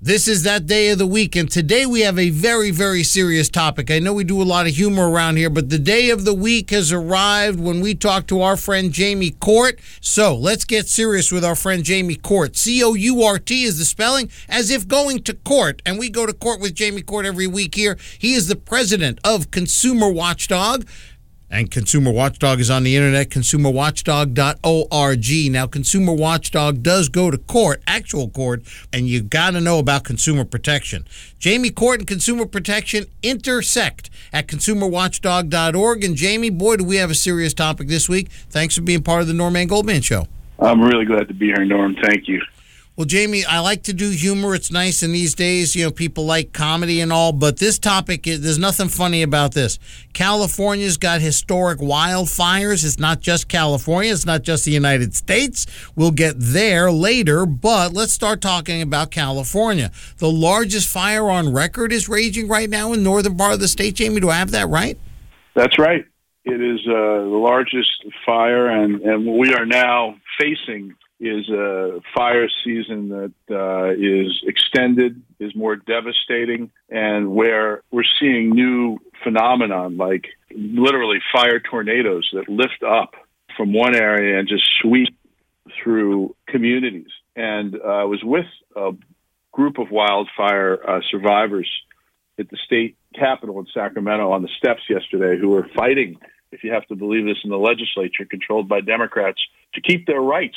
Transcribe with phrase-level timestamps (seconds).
[0.00, 3.48] This is that day of the week, and today we have a very, very serious
[3.48, 3.90] topic.
[3.90, 6.34] I know we do a lot of humor around here, but the day of the
[6.34, 9.80] week has arrived when we talk to our friend Jamie Court.
[10.00, 12.54] So let's get serious with our friend Jamie Court.
[12.54, 15.82] C O U R T is the spelling, as if going to court.
[15.84, 17.98] And we go to court with Jamie Court every week here.
[18.20, 20.86] He is the president of Consumer Watchdog.
[21.50, 25.52] And Consumer Watchdog is on the internet, consumerwatchdog.org.
[25.52, 30.04] Now, Consumer Watchdog does go to court, actual court, and you got to know about
[30.04, 31.06] consumer protection.
[31.38, 36.04] Jamie Court and consumer protection intersect at consumerwatchdog.org.
[36.04, 38.28] And Jamie, boy, do we have a serious topic this week.
[38.50, 40.28] Thanks for being part of the Norman Goldman Show.
[40.58, 41.96] I'm really glad to be here, Norm.
[42.02, 42.42] Thank you.
[42.98, 44.56] Well, Jamie, I like to do humor.
[44.56, 45.76] It's nice in these days.
[45.76, 49.78] You know, people like comedy and all, but this topic, there's nothing funny about this.
[50.14, 52.84] California's got historic wildfires.
[52.84, 55.64] It's not just California, it's not just the United States.
[55.94, 59.92] We'll get there later, but let's start talking about California.
[60.16, 63.94] The largest fire on record is raging right now in northern part of the state.
[63.94, 64.98] Jamie, do I have that right?
[65.54, 66.04] That's right.
[66.44, 72.48] It is uh, the largest fire, and, and we are now facing is a fire
[72.64, 80.26] season that uh, is extended, is more devastating, and where we're seeing new phenomenon like
[80.54, 83.14] literally fire tornadoes that lift up
[83.56, 85.16] from one area and just sweep
[85.82, 87.08] through communities.
[87.34, 88.46] And uh, I was with
[88.76, 88.92] a
[89.52, 91.68] group of wildfire uh, survivors
[92.38, 96.16] at the state capitol in Sacramento on the steps yesterday who were fighting,
[96.52, 99.40] if you have to believe this, in the legislature controlled by Democrats
[99.74, 100.56] to keep their rights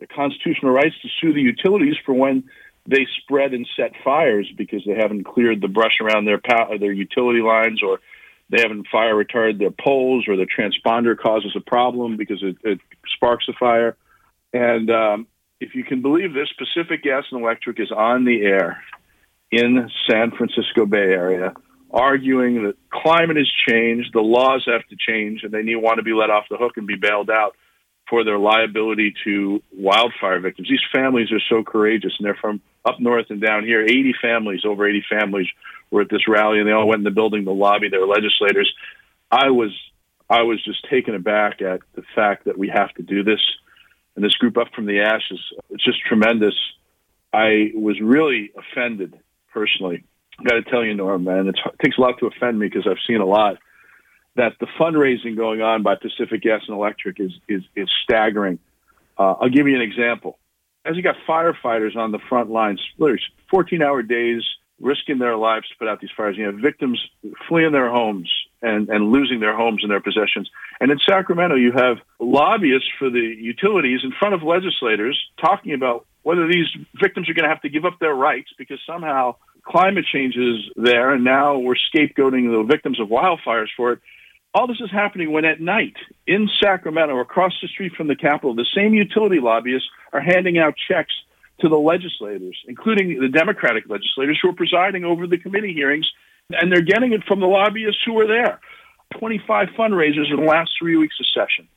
[0.00, 2.44] the constitutional rights to sue the utilities for when
[2.86, 6.92] they spread and set fires because they haven't cleared the brush around their power, their
[6.92, 8.00] utility lines or
[8.48, 12.80] they haven't fire retarded their poles or the transponder causes a problem because it, it
[13.14, 13.96] sparks a fire.
[14.52, 15.26] And um,
[15.60, 18.82] if you can believe this, Pacific Gas and Electric is on the air
[19.50, 21.54] in San Francisco Bay Area
[21.90, 26.02] arguing that climate has changed, the laws have to change, and they need want to
[26.02, 27.56] be let off the hook and be bailed out
[28.08, 30.68] for their liability to wildfire victims.
[30.68, 33.82] These families are so courageous, and they're from up north and down here.
[33.82, 35.48] 80 families, over 80 families,
[35.90, 38.72] were at this rally, and they all went in the building to lobby their legislators.
[39.30, 39.70] I was,
[40.30, 43.40] I was just taken aback at the fact that we have to do this,
[44.14, 45.40] and this group up from the ashes.
[45.70, 46.54] It's just tremendous.
[47.32, 49.18] I was really offended
[49.52, 50.04] personally.
[50.38, 52.86] I got to tell you, Norm, man, it takes a lot to offend me because
[52.86, 53.58] I've seen a lot
[54.36, 58.58] that the fundraising going on by Pacific Gas and Electric is is, is staggering.
[59.18, 60.38] Uh, I'll give you an example.
[60.84, 64.42] As you got firefighters on the front lines, literally 14 hour days,
[64.80, 66.36] risking their lives to put out these fires.
[66.36, 67.00] You have victims
[67.48, 68.30] fleeing their homes
[68.62, 70.50] and, and losing their homes and their possessions.
[70.80, 76.06] And in Sacramento, you have lobbyists for the utilities in front of legislators talking about
[76.22, 76.66] whether these
[77.00, 80.70] victims are going to have to give up their rights because somehow climate change is
[80.76, 84.00] there, and now we're scapegoating the victims of wildfires for it.
[84.56, 85.96] All this is happening when at night
[86.26, 90.76] in Sacramento, across the street from the Capitol, the same utility lobbyists are handing out
[90.88, 91.12] checks
[91.60, 96.10] to the legislators, including the Democratic legislators who are presiding over the committee hearings,
[96.48, 98.58] and they're getting it from the lobbyists who are there.
[99.18, 101.68] 25 fundraisers in the last three weeks of session.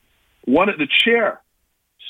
[0.46, 1.42] One at the chair,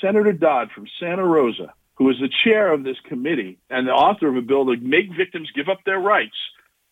[0.01, 4.29] Senator Dodd from Santa Rosa, who is the chair of this committee and the author
[4.29, 6.37] of a bill to make victims give up their rights,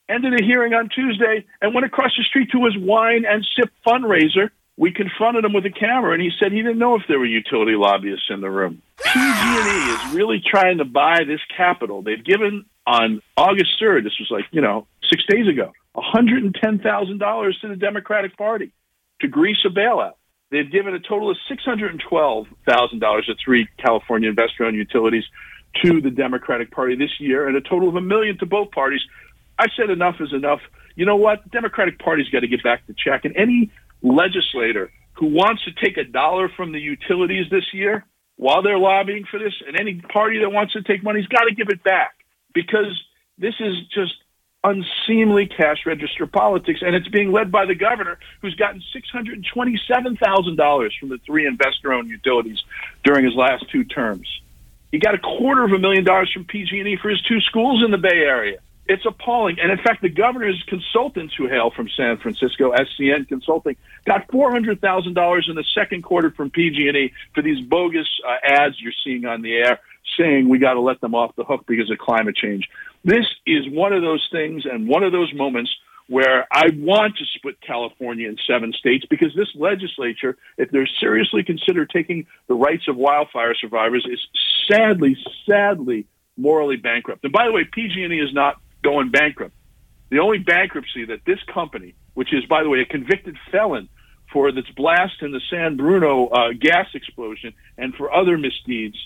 [0.08, 3.70] ended a hearing on Tuesday and went across the street to his wine and sip
[3.86, 4.50] fundraiser.
[4.76, 7.26] We confronted him with a camera, and he said he didn't know if there were
[7.26, 8.80] utility lobbyists in the room.
[8.98, 12.02] PG&E is really trying to buy this capital.
[12.02, 17.68] They've given on August 3rd, this was like, you know, six days ago, $110,000 to
[17.68, 18.72] the Democratic Party
[19.20, 20.14] to grease a bailout.
[20.50, 25.24] They've given a total of $612,000 to three California investor owned utilities
[25.82, 29.02] to the Democratic Party this year and a total of a million to both parties
[29.58, 30.60] I said enough is enough.
[30.94, 31.44] You know what?
[31.44, 33.24] The Democratic Party's got to get back to check.
[33.24, 33.70] And any
[34.02, 38.04] legislator who wants to take a dollar from the utilities this year
[38.36, 41.44] while they're lobbying for this, and any party that wants to take money has got
[41.44, 42.14] to give it back
[42.54, 43.02] because
[43.36, 44.14] this is just
[44.62, 49.44] unseemly cash register politics, and it's being led by the governor, who's gotten six hundred
[49.52, 52.62] twenty-seven thousand dollars from the three investor-owned utilities
[53.04, 54.28] during his last two terms.
[54.92, 57.90] He got a quarter of a million dollars from PG&E for his two schools in
[57.90, 58.58] the Bay Area.
[58.88, 59.58] It's appalling.
[59.60, 63.76] And in fact, the governor's consultants who hail from San Francisco, SCN Consulting,
[64.06, 69.26] got $400,000 in the second quarter from PG&E for these bogus uh, ads you're seeing
[69.26, 69.80] on the air
[70.18, 72.66] saying we got to let them off the hook because of climate change.
[73.04, 75.70] This is one of those things and one of those moments
[76.08, 81.42] where I want to split California in seven states because this legislature, if they're seriously
[81.42, 84.26] consider taking the rights of wildfire survivors, is
[84.66, 86.06] sadly, sadly
[86.38, 87.24] morally bankrupt.
[87.24, 89.54] And by the way, PG&E is not going bankrupt.
[90.10, 93.88] The only bankruptcy that this company, which is by the way a convicted felon
[94.32, 98.96] for its blast in the San Bruno uh, gas explosion and for other misdeeds,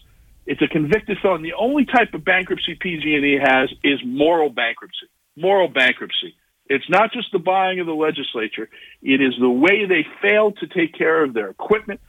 [0.46, 1.42] it's a convicted felon.
[1.42, 5.06] The only type of bankruptcy PG&E has is moral bankruptcy.
[5.36, 6.36] Moral bankruptcy.
[6.66, 8.68] It's not just the buying of the legislature.
[9.02, 12.00] It is the way they fail to take care of their equipment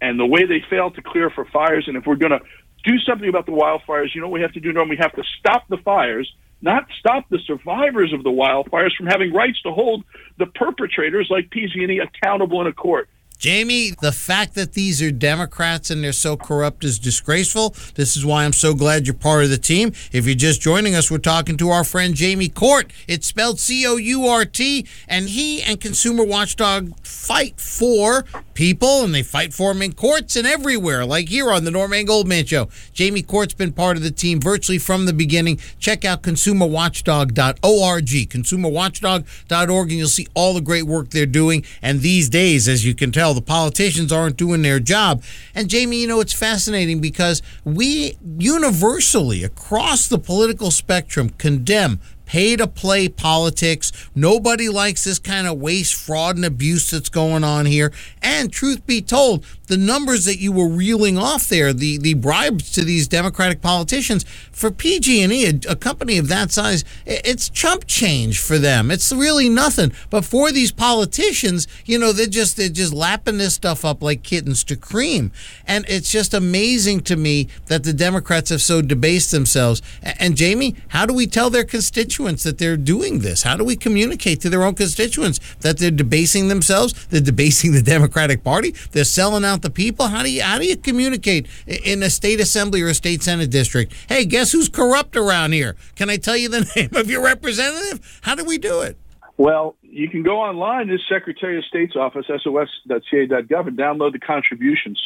[0.00, 1.84] and the way they fail to clear for fires.
[1.86, 2.40] And if we're going to
[2.84, 4.88] do something about the wildfires, you know what we have to do, Norm?
[4.88, 6.30] We have to stop the fires,
[6.62, 10.04] not stop the survivors of the wildfires from having rights to hold
[10.38, 13.08] the perpetrators like PG&E accountable in a court.
[13.42, 17.74] Jamie, the fact that these are Democrats and they're so corrupt is disgraceful.
[17.96, 19.88] This is why I'm so glad you're part of the team.
[20.12, 22.92] If you're just joining us, we're talking to our friend Jamie Court.
[23.08, 28.24] It's spelled C O U R T, and he and Consumer Watchdog fight for
[28.54, 32.06] people, and they fight for them in courts and everywhere, like here on the Norman
[32.06, 32.68] Goldman Show.
[32.92, 35.58] Jamie Court's been part of the team virtually from the beginning.
[35.80, 41.64] Check out consumerwatchdog.org, consumerwatchdog.org, and you'll see all the great work they're doing.
[41.80, 45.22] And these days, as you can tell, the politicians aren't doing their job.
[45.54, 52.56] And Jamie, you know, it's fascinating because we universally across the political spectrum condemn pay
[52.56, 53.92] to play politics.
[54.14, 57.92] Nobody likes this kind of waste, fraud, and abuse that's going on here.
[58.22, 62.70] And truth be told, the numbers that you were reeling off there, the, the bribes
[62.72, 68.38] to these Democratic politicians, for PG&E, a, a company of that size, it's chump change
[68.38, 68.90] for them.
[68.90, 69.92] It's really nothing.
[70.10, 74.22] But for these politicians, you know, they're just they're just lapping this stuff up like
[74.22, 75.32] kittens to cream.
[75.66, 79.80] And it's just amazing to me that the Democrats have so debased themselves.
[80.02, 82.11] And, and Jamie, how do we tell their constituents?
[82.12, 83.42] Constituents that they're doing this?
[83.42, 87.06] How do we communicate to their own constituents that they're debasing themselves?
[87.06, 88.74] They're debasing the Democratic Party.
[88.90, 90.08] They're selling out the people.
[90.08, 93.50] How do you how do you communicate in a state assembly or a state senate
[93.50, 93.94] district?
[94.08, 95.74] Hey, guess who's corrupt around here?
[95.96, 98.20] Can I tell you the name of your representative?
[98.22, 98.98] How do we do it?
[99.38, 105.00] Well, you can go online to Secretary of State's office, sos.ca.gov, and download the contributions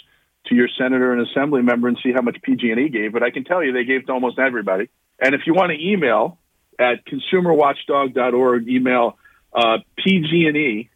[0.46, 3.12] to your senator and assembly member and see how much PG&E gave.
[3.12, 4.88] But I can tell you they gave to almost everybody.
[5.20, 6.38] And if you want to email
[6.78, 8.68] at consumerwatchdog.org.
[8.68, 9.18] Email
[9.52, 10.90] uh, PG&E,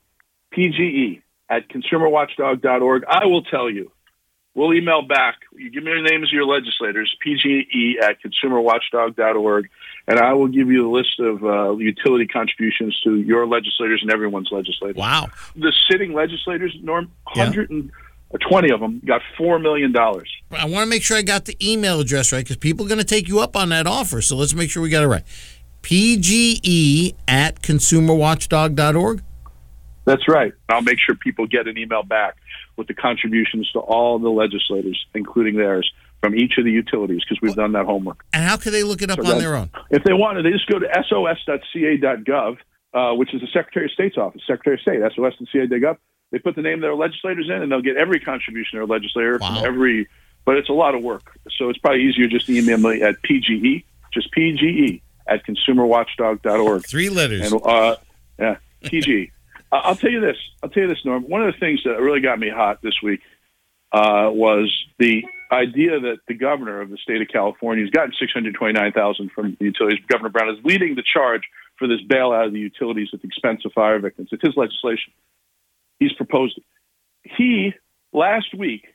[0.53, 3.05] PGE at consumerwatchdog.org.
[3.09, 3.91] I will tell you.
[4.55, 5.37] We'll email back.
[5.56, 9.71] You give me the names of your legislators, PGE at consumerwatchdog.org,
[10.09, 14.11] and I will give you a list of uh, utility contributions to your legislators and
[14.11, 14.97] everyone's legislators.
[14.97, 15.29] Wow.
[15.55, 19.97] The sitting legislators, Norm, 120 of them got $4 million.
[19.97, 22.99] I want to make sure I got the email address right because people are going
[22.99, 24.21] to take you up on that offer.
[24.21, 25.25] So let's make sure we got it right.
[25.82, 29.23] PGE at consumerwatchdog.org?
[30.05, 30.53] That's right.
[30.69, 32.37] I'll make sure people get an email back
[32.77, 35.91] with the contributions to all the legislators, including theirs,
[36.21, 38.25] from each of the utilities, because we've done that homework.
[38.32, 39.71] And how can they look it up so on their own?
[39.91, 42.59] If they want to, they just go to sos.ca.gov,
[42.93, 45.97] uh, which is the Secretary of State's office, Secretary of State, sos.ca.gov.
[46.31, 49.38] They put the name of their legislators in, and they'll get every contribution their legislator
[49.38, 49.55] wow.
[49.55, 50.09] from every.
[50.44, 53.17] But it's a lot of work, so it's probably easier just to email me at
[53.23, 56.87] PGE, just PGE at consumerwatchdog.org.
[56.87, 57.52] Three letters.
[57.52, 57.96] And, uh,
[58.38, 59.32] yeah, PG.
[59.72, 60.37] I'll tell you this.
[60.62, 61.28] I'll tell you this, Norm.
[61.28, 63.20] One of the things that really got me hot this week
[63.93, 69.31] uh, was the idea that the governor of the state of California has gotten 629000
[69.32, 70.00] from the utilities.
[70.08, 71.43] Governor Brown is leading the charge
[71.76, 74.29] for this bailout of the utilities at the expense of fire victims.
[74.32, 75.12] It's his legislation.
[75.98, 76.65] He's proposed it.
[77.36, 77.74] He,
[78.12, 78.86] last week,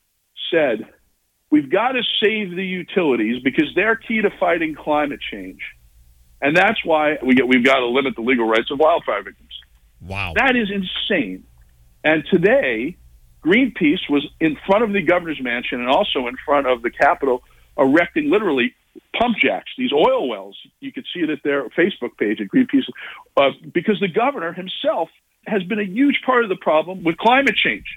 [0.52, 0.88] said,
[1.52, 5.62] We've got to save the utilities because they're key to fighting climate change.
[6.46, 9.50] And that's why we get, we've got to limit the legal rights of wildfire victims.
[10.00, 10.34] Wow.
[10.36, 11.44] That is insane.
[12.04, 12.98] And today,
[13.44, 17.42] Greenpeace was in front of the governor's mansion and also in front of the Capitol
[17.76, 18.76] erecting literally
[19.18, 20.56] pump jacks, these oil wells.
[20.82, 22.84] You could see it at their Facebook page at Greenpeace,
[23.38, 25.10] uh, because the governor himself
[25.48, 27.88] has been a huge part of the problem with climate change.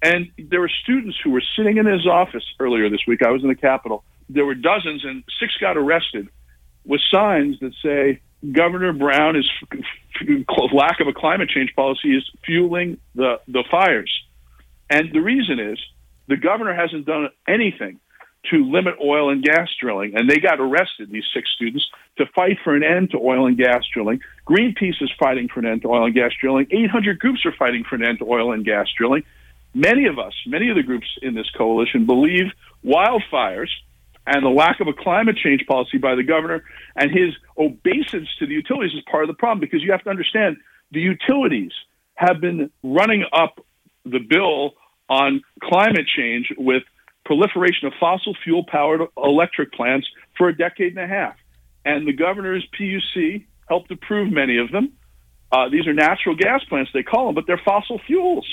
[0.00, 3.22] And there were students who were sitting in his office earlier this week.
[3.22, 4.02] I was in the Capitol.
[4.30, 6.30] There were dozens, and six got arrested
[6.84, 8.20] with signs that say
[8.50, 9.48] Governor Brown is
[10.72, 14.12] lack of a climate change policy is fueling the the fires,
[14.90, 15.78] and the reason is
[16.28, 18.00] the governor hasn't done anything
[18.50, 21.10] to limit oil and gas drilling, and they got arrested.
[21.10, 24.20] These six students to fight for an end to oil and gas drilling.
[24.46, 26.66] Greenpeace is fighting for an end to oil and gas drilling.
[26.70, 29.22] 800 groups are fighting for an end to oil and gas drilling.
[29.74, 32.50] Many of us, many of the groups in this coalition, believe
[32.84, 33.70] wildfires
[34.26, 36.64] and the lack of a climate change policy by the governor
[36.96, 40.10] and his obeisance to the utilities is part of the problem because you have to
[40.10, 40.56] understand
[40.92, 41.72] the utilities
[42.14, 43.64] have been running up
[44.04, 44.74] the bill
[45.08, 46.82] on climate change with
[47.24, 51.36] proliferation of fossil fuel powered electric plants for a decade and a half.
[51.84, 54.92] And the governor's PUC helped approve many of them.
[55.50, 58.46] Uh, these are natural gas plants, they call them, but they're fossil fuels.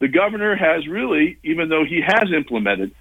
[0.00, 2.94] The governor has really, even though he has implemented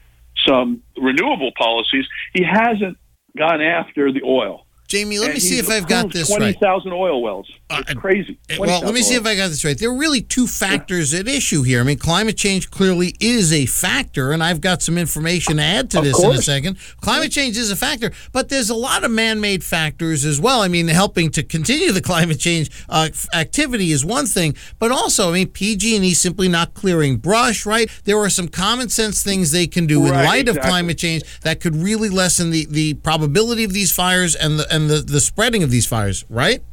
[0.48, 2.98] some renewable policies, he hasn't
[3.38, 4.67] gone after the oil.
[4.88, 6.98] Jamie, let And me see if I've got this 20,000 right.
[6.98, 7.52] oil wells.
[7.70, 8.40] Uh, It's crazy.
[8.58, 9.78] Well, let me 20,000 see if I got this right.
[9.78, 11.82] There are really two factors at issue here.
[11.82, 15.90] I mean, climate change clearly is a factor, and I've got some information to add
[15.92, 16.78] to Of this in a second.
[17.02, 20.62] Climate change is a factor, but there's a lot of man made factors as well.
[20.62, 25.30] I mean, helping to continue the climate change uh, activity is one thing, but also,
[25.30, 27.90] I mean, PG&E simply not clearing brush, right?
[28.06, 31.24] There are some common sense things they can do in Right, light of climate change
[31.42, 35.20] that could really lessen the, the probability of these fires and the, and the, the
[35.20, 36.64] spreading of these fires, right?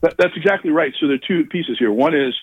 [0.00, 0.94] That, that's exactly right.
[0.98, 1.92] So there are two pieces here.
[1.92, 2.34] One is,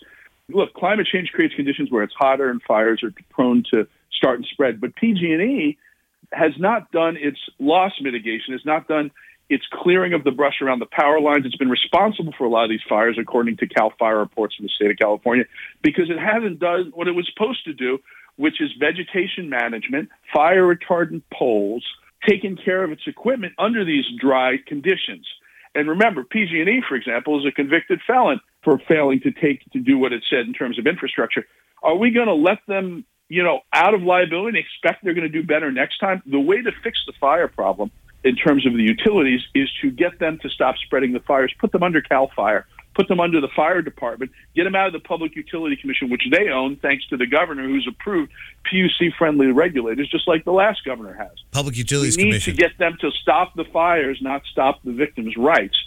[0.49, 4.45] look, climate change creates conditions where it's hotter and fires are prone to start and
[4.51, 4.81] spread.
[4.81, 5.77] But PG&E
[6.33, 9.11] has not done its loss mitigation, has not done
[9.49, 11.45] its clearing of the brush around the power lines.
[11.45, 14.65] It's been responsible for a lot of these fires, according to Cal Fire reports in
[14.65, 15.45] the state of California,
[15.81, 17.99] because it hasn't done what it was supposed to do,
[18.35, 21.85] which is vegetation management, fire retardant poles,
[22.27, 25.27] taking care of its equipment under these dry conditions.
[25.75, 29.97] And remember, PG&E, for example, is a convicted felon for failing to take to do
[29.97, 31.45] what it said in terms of infrastructure.
[31.83, 35.31] Are we going to let them, you know, out of liability and expect they're going
[35.31, 36.23] to do better next time?
[36.25, 37.91] The way to fix the fire problem
[38.23, 41.71] in terms of the utilities is to get them to stop spreading the fires, put
[41.71, 42.65] them under Cal Fire,
[42.97, 46.23] put them under the fire department, get them out of the Public Utility Commission, which
[46.31, 48.31] they own thanks to the governor who's approved
[48.65, 52.55] PUC friendly regulators, just like the last governor has Public we Utilities need Commission.
[52.55, 55.77] to get them to stop the fires, not stop the victims' rights.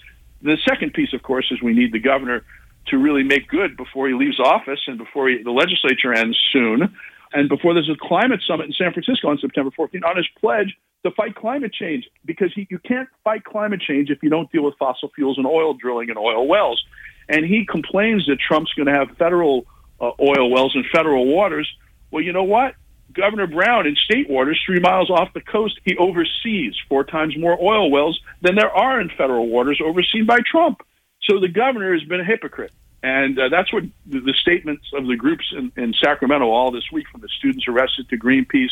[0.41, 2.45] The second piece, of course, is we need the governor
[2.87, 6.95] to really make good before he leaves office and before he, the legislature ends soon,
[7.33, 10.77] and before there's a climate summit in San Francisco on September 14th on his pledge
[11.05, 14.65] to fight climate change because he, you can't fight climate change if you don't deal
[14.65, 16.83] with fossil fuels and oil drilling and oil wells.
[17.29, 19.67] And he complains that Trump's going to have federal
[20.01, 21.71] uh, oil wells and federal waters.
[22.11, 22.75] Well, you know what?
[23.13, 27.59] Governor Brown in state waters, three miles off the coast, he oversees four times more
[27.61, 30.81] oil wells than there are in federal waters overseen by Trump.
[31.23, 32.73] So the governor has been a hypocrite.
[33.03, 36.85] And uh, that's what the, the statements of the groups in, in Sacramento all this
[36.93, 38.71] week, from the students arrested to Greenpeace,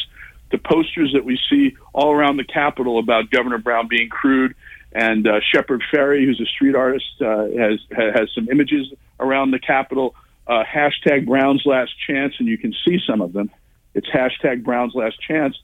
[0.50, 4.55] to posters that we see all around the Capitol about Governor Brown being crude.
[4.93, 9.59] And uh, Shepard Fairey, who's a street artist, uh, has has some images around the
[9.59, 10.14] Capitol.
[10.47, 13.50] Uh, hashtag Brown's Last Chance, and you can see some of them.
[13.95, 15.57] It's hashtag Brown's Last Chance.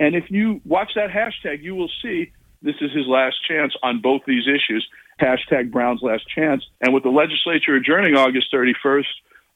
[0.00, 2.32] And if you watch that hashtag, you will see
[2.62, 4.86] this is his last chance on both these issues.
[5.20, 6.64] Hashtag Brown's Last Chance.
[6.80, 9.04] And with the legislature adjourning August 31st,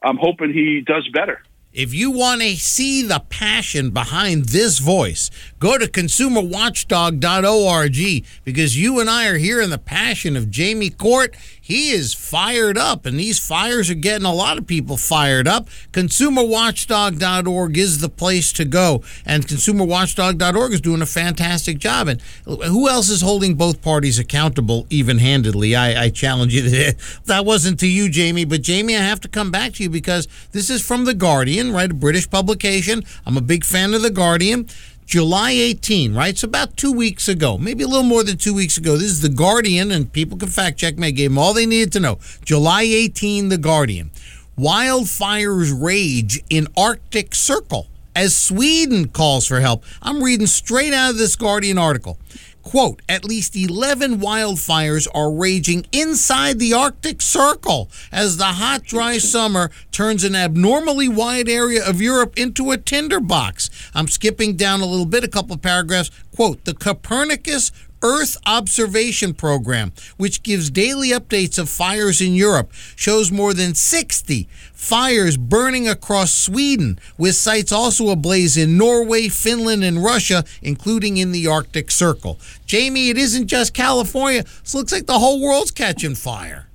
[0.03, 1.43] I'm hoping he does better.
[1.77, 8.99] If you want to see the passion behind this voice, go to consumerwatchdog.org because you
[8.99, 11.37] and I are hearing the passion of Jamie Court.
[11.67, 15.69] He is fired up, and these fires are getting a lot of people fired up.
[15.91, 22.07] ConsumerWatchdog.org is the place to go, and ConsumerWatchdog.org is doing a fantastic job.
[22.07, 25.75] And who else is holding both parties accountable even handedly?
[25.75, 26.95] I, I challenge you to
[27.25, 30.29] that wasn't to you, Jamie, but Jamie, I have to come back to you because
[30.53, 31.91] this is from The Guardian, right?
[31.91, 33.03] A British publication.
[33.27, 34.69] I'm a big fan of The Guardian.
[35.07, 36.31] July 18, right?
[36.31, 38.97] It's about two weeks ago, maybe a little more than two weeks ago.
[38.97, 41.07] This is The Guardian, and people can fact check me.
[41.07, 42.19] I gave them all they needed to know.
[42.45, 44.11] July 18, The Guardian.
[44.59, 47.87] Wildfires rage in Arctic Circle
[48.17, 49.85] as Sweden calls for help.
[50.03, 52.19] I'm reading straight out of this Guardian article.
[52.67, 59.19] Quote, at least 11 wildfires are raging inside the Arctic Circle as the hot, dry
[59.19, 63.71] summer turns an abnormally wide area of Europe into a tinderbox.
[63.95, 66.11] I'm skipping down a little bit, a couple of paragraphs.
[66.35, 67.71] Quote, the Copernicus
[68.07, 74.49] Earth Observation Program, which gives daily updates of fires in Europe, shows more than 60
[74.73, 81.33] fires burning across Sweden, with sites also ablaze in Norway, Finland, and Russia, including in
[81.33, 82.39] the Arctic Circle.
[82.65, 84.41] Jamie, it isn't just California.
[84.41, 86.69] It looks like the whole world's catching fire.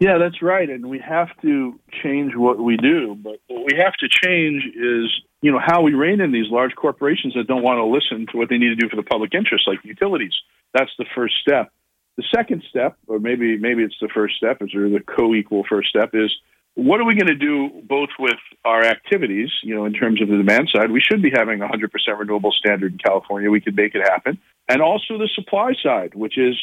[0.00, 0.68] Yeah, that's right.
[0.68, 3.16] And we have to change what we do.
[3.22, 5.10] But what we have to change is,
[5.40, 8.36] you know, how we rein in these large corporations that don't want to listen to
[8.36, 10.34] what they need to do for the public interest, like utilities.
[10.74, 11.72] That's the first step.
[12.16, 15.88] The second step, or maybe maybe it's the first step, is or the co-equal first
[15.88, 16.30] step, is
[16.74, 20.28] what are we going to do both with our activities, you know, in terms of
[20.28, 20.90] the demand side?
[20.90, 21.88] We should be having a 100%
[22.18, 23.50] renewable standard in California.
[23.50, 24.38] We could make it happen.
[24.68, 26.56] And also the supply side, which is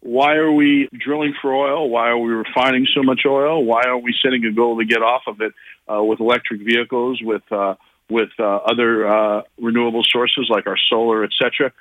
[0.00, 1.90] why are we drilling for oil?
[1.90, 3.64] Why are we refining so much oil?
[3.64, 5.52] Why are we setting a goal to get off of it
[5.92, 7.74] uh, with electric vehicles, with uh,
[8.10, 11.72] with uh, other uh, renewable sources like our solar, et cetera.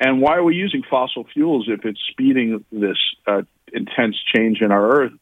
[0.00, 4.72] And why are we using fossil fuels if it's speeding this uh, intense change in
[4.72, 5.12] our Earth?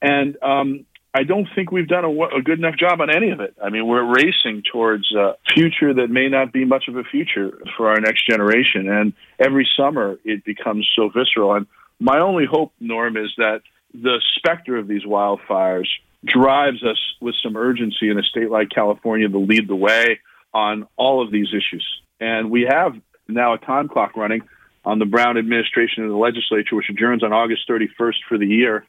[0.00, 3.40] And um, I don't think we've done a, a, good enough job on any of
[3.40, 3.54] it.
[3.62, 7.58] I mean, we're racing towards a future that may not be much of a future
[7.76, 8.88] for our next generation.
[8.88, 11.54] And every summer it becomes so visceral.
[11.54, 11.66] And
[12.00, 13.60] my only hope, Norm, is that
[13.92, 15.88] the specter of these wildfires
[16.24, 20.20] drives us with some urgency in a state like California to lead the way
[20.54, 21.86] on all of these issues.
[22.20, 22.94] And we have
[23.28, 24.42] now a time clock running
[24.84, 28.84] on the Brown administration of the legislature, which adjourns on August 31st for the year.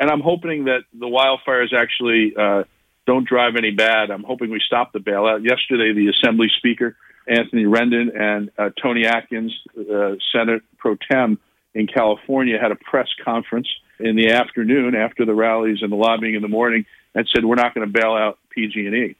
[0.00, 2.64] And I'm hoping that the wildfires actually uh,
[3.06, 4.10] don't drive any bad.
[4.10, 5.44] I'm hoping we stop the bailout.
[5.44, 11.38] Yesterday, the Assembly Speaker, Anthony Rendon, and uh, Toni Atkins, uh, Senate pro tem
[11.74, 13.68] in California, had a press conference
[13.98, 17.54] in the afternoon after the rallies and the lobbying in the morning and said, we're
[17.54, 19.16] not going to bail out PG&E.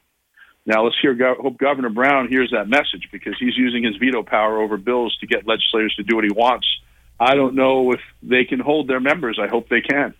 [0.67, 1.15] Now let's hear.
[1.41, 5.25] Hope Governor Brown hears that message because he's using his veto power over bills to
[5.25, 6.67] get legislators to do what he wants.
[7.19, 9.39] I don't know if they can hold their members.
[9.41, 10.13] I hope they can.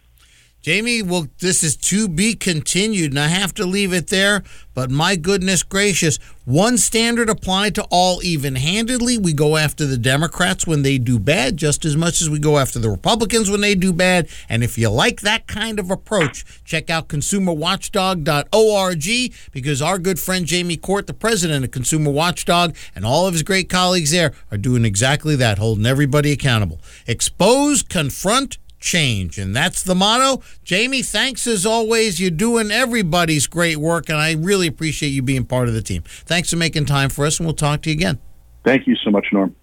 [0.62, 4.44] Jamie, well, this is to be continued, and I have to leave it there.
[4.74, 9.18] But my goodness gracious, one standard applied to all even handedly.
[9.18, 12.58] We go after the Democrats when they do bad just as much as we go
[12.58, 14.28] after the Republicans when they do bad.
[14.50, 20.46] And if you like that kind of approach, check out consumerwatchdog.org because our good friend
[20.46, 24.58] Jamie Court, the president of Consumer Watchdog, and all of his great colleagues there are
[24.58, 26.80] doing exactly that, holding everybody accountable.
[27.08, 29.38] Expose, confront, change.
[29.38, 30.42] And that's the motto.
[30.64, 32.20] Jamie, thanks as always.
[32.20, 36.04] You're doing everybody's great work, and I really appreciate you being part of the team.
[36.06, 38.20] Thanks for making time for us, and we'll talk to you again.
[38.64, 39.56] Thank you so much, Norm.